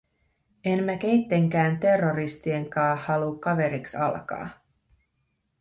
En 0.65 0.83
mä 0.83 0.97
keittenkää 0.97 1.75
terroristien 1.77 2.69
kaa 2.69 2.95
haluu 2.95 3.37
kaveriks 3.39 3.95
alkaa!” 3.95 4.49